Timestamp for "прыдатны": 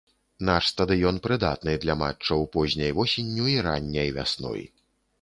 1.27-1.77